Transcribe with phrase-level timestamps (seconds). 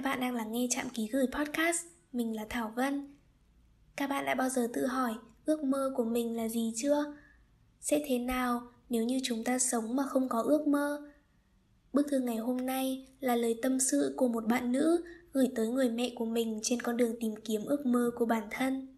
[0.00, 3.16] Các bạn đang lắng nghe Trạm Ký Gửi Podcast Mình là Thảo Vân
[3.96, 7.16] Các bạn đã bao giờ tự hỏi ước mơ của mình là gì chưa?
[7.80, 11.10] Sẽ thế nào nếu như chúng ta sống mà không có ước mơ?
[11.92, 15.68] Bức thư ngày hôm nay là lời tâm sự của một bạn nữ gửi tới
[15.68, 18.96] người mẹ của mình trên con đường tìm kiếm ước mơ của bản thân.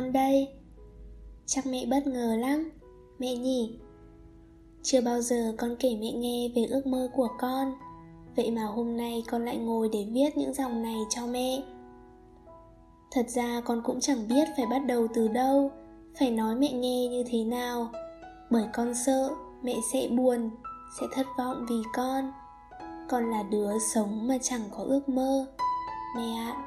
[0.00, 0.48] Con đây?
[1.46, 2.70] Chắc mẹ bất ngờ lắm.
[3.18, 3.78] Mẹ nhỉ?
[4.82, 7.72] Chưa bao giờ con kể mẹ nghe về ước mơ của con.
[8.36, 11.62] Vậy mà hôm nay con lại ngồi để viết những dòng này cho mẹ.
[13.10, 15.70] Thật ra con cũng chẳng biết phải bắt đầu từ đâu
[16.18, 17.90] Phải nói mẹ nghe như thế nào.
[18.50, 19.30] Bởi con sợ
[19.62, 20.50] mẹ sẽ buồn
[21.00, 22.32] Sẽ thất vọng vì con.
[23.08, 25.46] Con là đứa sống mà chẳng có ước mơ.
[26.16, 26.66] Mẹ ạ.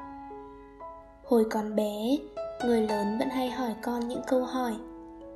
[1.24, 2.18] Hồi còn bé,
[2.66, 4.72] người lớn vẫn hay hỏi con những câu hỏi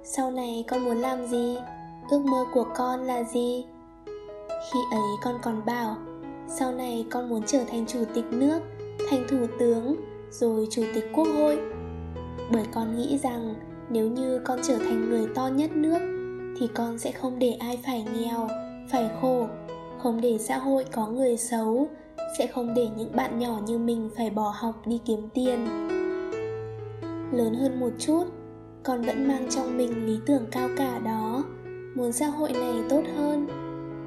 [0.04, 1.58] Sau này con muốn làm gì?
[2.10, 3.64] Ước mơ của con là gì?
[4.72, 5.96] Khi ấy con còn bảo
[6.48, 8.58] Sau này con muốn trở thành chủ tịch nước,
[9.10, 9.96] thành thủ tướng,
[10.30, 11.58] rồi chủ tịch quốc hội
[12.52, 13.54] Bởi con nghĩ rằng
[13.90, 15.98] nếu như con trở thành người to nhất nước
[16.60, 18.48] Thì con sẽ không để ai phải nghèo,
[18.90, 19.46] phải khổ
[20.02, 21.88] Không để xã hội có người xấu
[22.38, 25.66] sẽ không để những bạn nhỏ như mình phải bỏ học đi kiếm tiền
[27.32, 28.24] lớn hơn một chút.
[28.82, 31.44] Con vẫn mang trong mình lý tưởng cao cả đó.
[31.94, 33.46] Muốn xã hội này tốt hơn.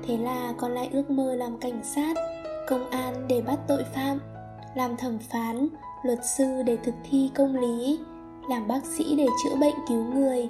[0.08, 2.14] Thế là con lại ước mơ làm cảnh sát,
[2.68, 4.20] công an để bắt tội phạm,
[4.76, 5.68] làm thẩm phán,
[6.04, 8.00] luật sư để thực thi công lý,
[8.50, 10.50] làm bác sĩ để chữa bệnh cứu người.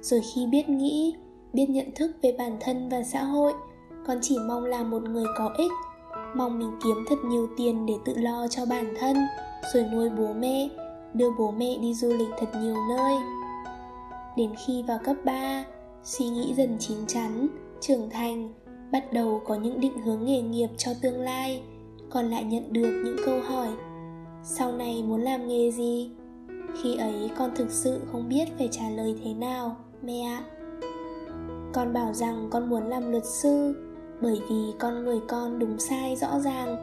[0.00, 1.14] Rồi khi biết nghĩ,
[1.52, 3.52] biết nhận thức về bản thân và xã hội,
[4.06, 5.72] con chỉ mong là một người có ích,
[6.36, 9.16] mong mình kiếm thật nhiều tiền để tự lo cho bản thân,
[9.74, 10.68] rồi nuôi bố mẹ
[11.14, 13.14] đưa bố mẹ đi du lịch thật nhiều nơi.
[14.36, 15.64] Đến khi vào cấp 3
[16.02, 17.46] suy nghĩ dần chín chắn,
[17.80, 18.52] trưởng thành,
[18.92, 21.62] bắt đầu có những định hướng nghề nghiệp cho tương lai,
[22.10, 23.68] còn lại nhận được những câu hỏi,
[24.42, 26.10] sau này muốn làm nghề gì?
[26.82, 30.42] Khi ấy con thực sự không biết phải trả lời thế nào, mẹ ạ.
[31.72, 33.74] Con bảo rằng con muốn làm luật sư,
[34.20, 36.76] bởi vì con người con đúng sai rõ ràng.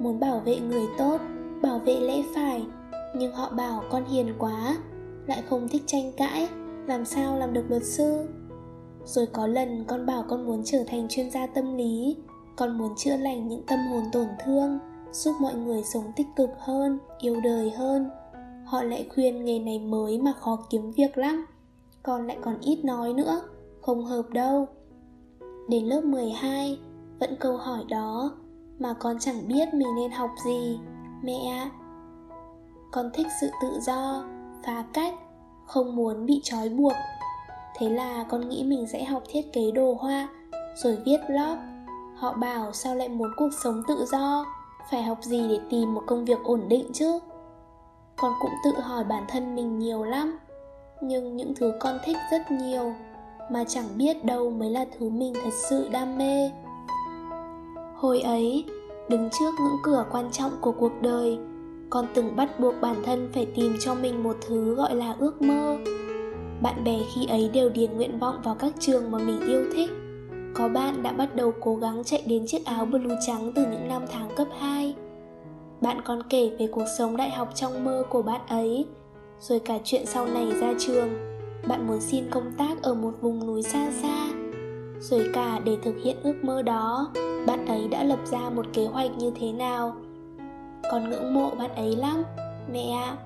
[0.00, 1.20] Muốn bảo vệ người tốt,
[1.62, 2.62] bảo vệ lẽ phải
[3.14, 4.76] nhưng họ bảo con hiền quá,
[5.26, 6.48] lại không thích tranh cãi,
[6.86, 8.28] làm sao làm được luật sư?
[9.04, 12.16] Rồi có lần con bảo con muốn trở thành chuyên gia tâm lý,
[12.56, 14.78] con muốn chữa lành những tâm hồn tổn thương,
[15.12, 18.10] giúp mọi người sống tích cực hơn, yêu đời hơn.
[18.64, 21.46] Họ lại khuyên nghề này mới mà khó kiếm việc lắm,
[22.02, 23.40] con lại còn ít nói nữa,
[23.80, 24.66] không hợp đâu.
[25.68, 26.78] Đến lớp 12
[27.18, 28.36] Vẫn câu hỏi đó,
[28.78, 30.78] Mà con chẳng biết mình nên học gì.
[31.22, 31.70] Mẹ ạ
[32.94, 34.24] con thích sự tự do
[34.66, 35.14] Phá cách
[35.66, 36.92] Không muốn bị trói buộc.
[37.76, 40.28] Thế là con nghĩ mình sẽ học thiết kế đồ họa
[40.74, 41.58] Rồi viết blog.
[42.16, 44.46] Họ bảo sao lại muốn cuộc sống tự do?
[44.90, 47.18] Phải học gì để tìm một công việc ổn định chứ?
[48.16, 50.38] Con cũng tự hỏi bản thân mình nhiều lắm.
[51.00, 52.94] Nhưng những thứ con thích rất nhiều
[53.50, 56.50] mà chẳng biết đâu mới là thứ mình thật sự đam mê.
[57.96, 58.64] Hồi ấy,
[59.08, 61.38] đứng trước ngưỡng cửa quan trọng của cuộc đời
[61.94, 65.42] con từng bắt buộc bản thân phải tìm cho mình một thứ gọi là ước
[65.42, 65.76] mơ.
[66.62, 69.90] Bạn bè khi ấy đều điền nguyện vọng vào các trường mà mình yêu thích.
[70.54, 73.88] Có bạn đã bắt đầu cố gắng chạy đến chiếc áo blue trắng từ những
[73.88, 74.94] năm tháng cấp 2
[75.84, 78.86] bạn còn kể về cuộc sống đại học trong mơ của bạn ấy,
[79.40, 81.08] rồi cả chuyện sau này ra trường.
[81.68, 84.26] Bạn muốn xin công tác ở một vùng núi xa xa.
[85.00, 87.10] Rồi cả để thực hiện ước mơ đó,
[87.46, 89.96] bạn ấy đã lập ra một kế hoạch như thế nào?
[90.90, 92.24] Con ngưỡng mộ bạn ấy lắm,
[92.72, 93.16] mẹ ạ.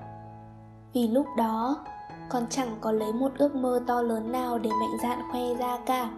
[0.93, 1.85] Vì lúc đó,
[2.29, 5.77] con chẳng có lấy một ước mơ to lớn nào để mạnh dạn khoe ra
[5.85, 6.09] cả.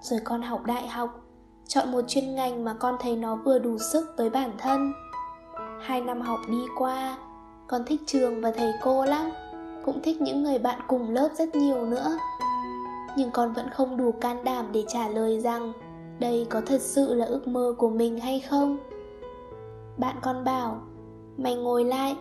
[0.00, 1.20] Rồi con học đại học,
[1.66, 4.92] chọn một chuyên ngành mà con thấy nó vừa đủ sức với bản thân.
[5.80, 7.16] Hai năm học đi qua,
[7.66, 9.30] con thích trường và thầy cô lắm,
[9.84, 12.18] cũng thích những người bạn cùng lớp rất nhiều nữa.
[13.16, 15.72] Nhưng con vẫn không đủ can đảm để trả lời rằng
[16.18, 18.78] đây có thật sự là ước mơ của mình hay không
[19.98, 20.80] bạn con bảo,
[21.36, 22.16] mày ngồi lại,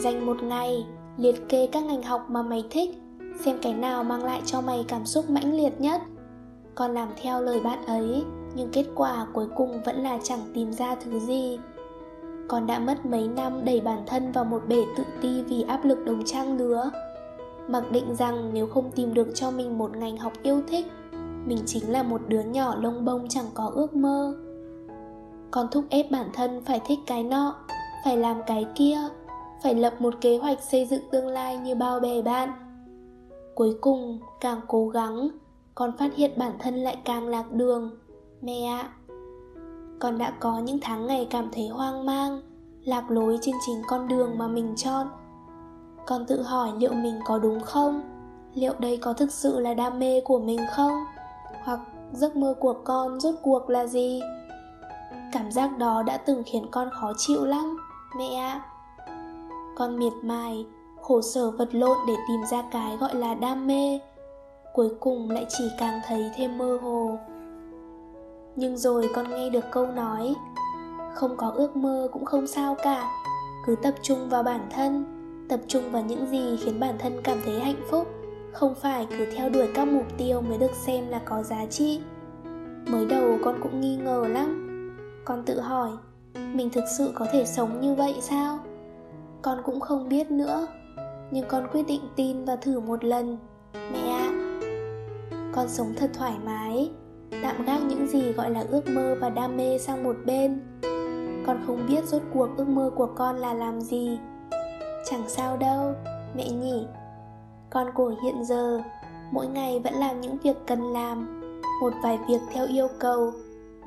[0.00, 0.86] dành một ngày
[1.16, 2.90] liệt kê các ngành học mà mày thích,
[3.44, 6.00] xem cái nào mang lại cho mày cảm xúc mãnh liệt nhất.
[6.74, 8.24] Con làm theo lời bạn ấy,
[8.54, 11.58] nhưng kết quả cuối cùng vẫn là chẳng tìm ra thứ gì.
[12.48, 15.84] Con đã mất mấy năm đẩy bản thân vào một bể tự ti vì áp
[15.84, 16.90] lực đồng trang lứa.
[17.68, 20.86] Mặc định rằng nếu không tìm được cho mình một ngành học yêu thích,
[21.46, 24.36] mình chính là một đứa nhỏ lông bông chẳng có ước mơ
[25.50, 27.54] con thúc ép bản thân phải thích cái nọ,
[28.04, 28.98] phải làm cái kia,
[29.62, 32.48] phải lập một kế hoạch xây dựng tương lai như bao bè bạn.
[33.54, 35.28] Cuối cùng, càng cố gắng,
[35.74, 37.90] con phát hiện bản thân lại càng lạc đường.
[38.42, 38.88] Mẹ ạ,
[39.98, 42.42] con đã có những tháng ngày cảm thấy hoang mang,
[42.84, 45.06] lạc lối trên chính con đường mà mình chọn.
[46.06, 48.02] Con tự hỏi liệu mình có đúng không?
[48.54, 50.92] Liệu đây có thực sự là đam mê của mình không?
[51.64, 51.80] Hoặc
[52.12, 54.20] giấc mơ của con rốt cuộc là gì?
[55.32, 57.76] Cảm giác đó đã từng khiến con khó chịu lắm,
[58.18, 58.60] mẹ ạ.
[59.76, 60.66] Con miệt mài,
[61.00, 64.00] khổ sở vật lộn để tìm ra cái gọi là đam mê.
[64.72, 67.18] Cuối cùng lại chỉ càng thấy thêm mơ hồ.
[68.56, 70.34] Nhưng rồi con nghe được câu nói,
[71.14, 73.10] không có ước mơ cũng không sao cả,
[73.66, 75.04] cứ tập trung vào bản thân,
[75.48, 78.08] tập trung vào những gì khiến bản thân cảm thấy hạnh phúc,
[78.52, 82.00] không phải cứ theo đuổi các mục tiêu mới được xem là có giá trị.
[82.86, 84.69] Mới đầu con cũng nghi ngờ lắm
[85.24, 85.90] con tự hỏi,
[86.34, 88.58] mình thực sự có thể sống như vậy sao?
[89.42, 90.66] Con cũng không biết nữa,
[91.30, 93.38] nhưng con quyết định tin và thử một lần.
[93.92, 94.30] Mẹ ạ.
[95.54, 96.90] Con sống thật thoải mái,
[97.42, 100.60] tạm gác những gì gọi là ước mơ và đam mê sang một bên.
[101.46, 104.18] Con không biết rốt cuộc ước mơ của con là làm gì.
[105.04, 105.94] Chẳng sao đâu,
[106.36, 106.86] mẹ nhỉ.
[107.70, 108.82] Con của hiện giờ,
[109.30, 111.40] mỗi ngày vẫn làm những việc cần làm,
[111.80, 113.32] một vài việc theo yêu cầu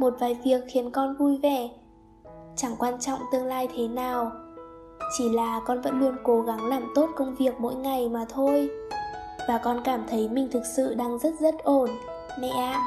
[0.03, 1.69] một vài việc khiến con vui vẻ.
[2.55, 4.31] Chẳng quan trọng tương lai thế nào
[5.17, 8.69] chỉ là con vẫn luôn cố gắng làm tốt công việc mỗi ngày mà thôi.
[9.47, 11.89] Và con cảm thấy mình thực sự đang rất rất ổn.
[12.39, 12.83] Mẹ ạ à,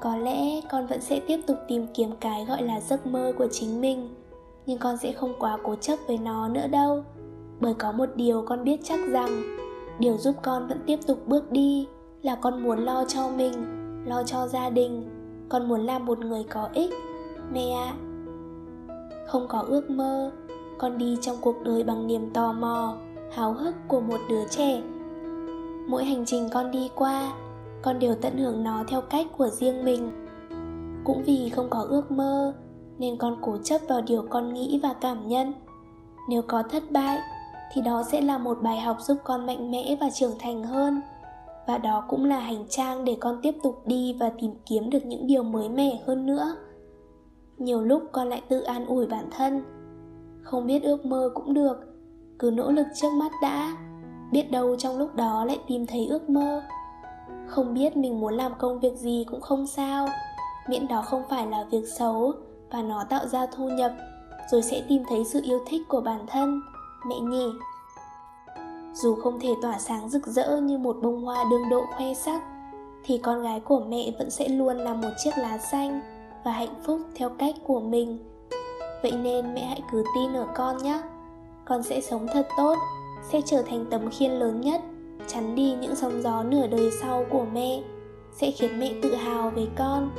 [0.00, 3.46] có lẽ con vẫn sẽ tiếp tục tìm kiếm cái gọi là giấc mơ của
[3.50, 4.14] chính mình
[4.66, 7.04] nhưng con sẽ không quá cố chấp với nó nữa đâu.
[7.60, 9.42] Bởi có một điều con biết chắc rằng
[9.98, 11.88] điều giúp con vẫn tiếp tục bước đi
[12.22, 13.52] là con muốn lo cho mình
[14.06, 15.15] lo cho gia đình
[15.48, 16.94] con muốn làm một người có ích.
[17.52, 17.92] Mẹ ạ.
[17.92, 17.96] À.
[19.26, 20.30] không có ước mơ,
[20.78, 22.96] con đi trong cuộc đời bằng niềm tò mò,
[23.32, 24.82] háo hức của một đứa trẻ.
[25.88, 27.32] Mỗi hành trình con đi qua,
[27.82, 30.10] con đều tận hưởng nó theo cách của riêng mình.
[31.04, 32.52] Cũng vì không có ước mơ,
[32.98, 35.52] nên con cố chấp vào điều con nghĩ và cảm nhận.
[36.28, 37.18] Nếu có thất bại,
[37.72, 41.00] thì đó sẽ là một bài học giúp con mạnh mẽ và trưởng thành hơn
[41.66, 45.06] và đó cũng là hành trang để con tiếp tục đi và tìm kiếm được
[45.06, 46.56] những điều mới mẻ hơn nữa.
[47.58, 49.62] Nhiều lúc con lại tự an ủi bản thân.
[50.42, 51.76] Không biết ước mơ cũng được,
[52.38, 53.76] cứ nỗ lực trước mắt đã.
[54.32, 56.62] Biết đâu trong lúc đó lại tìm thấy ước mơ.
[57.46, 60.08] Không biết mình muốn làm công việc gì cũng không sao.
[60.68, 62.32] Miễn đó không phải là việc xấu
[62.70, 63.92] và nó tạo ra thu nhập,
[64.50, 66.60] rồi sẽ tìm thấy sự yêu thích của bản thân.
[67.08, 67.46] Mẹ nhỉ
[69.02, 72.42] dù không thể tỏa sáng rực rỡ như một bông hoa đương độ khoe sắc,
[73.04, 76.00] thì con gái của mẹ vẫn sẽ luôn là một chiếc lá xanh
[76.44, 78.18] và hạnh phúc theo cách của mình.
[79.02, 81.02] Vậy nên mẹ hãy cứ tin ở con nhé.
[81.64, 82.78] Con sẽ sống thật tốt,
[83.30, 84.80] sẽ trở thành tấm khiên lớn nhất,
[85.26, 87.82] chắn đi những sóng gió nửa đời sau của mẹ,
[88.32, 90.10] sẽ khiến mẹ tự hào về con.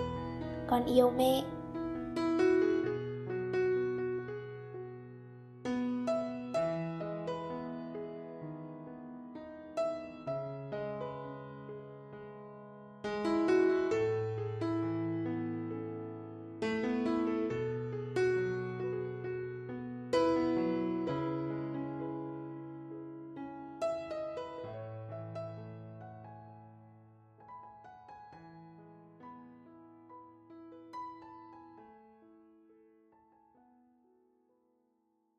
[0.67, 1.43] Con yêu mẹ.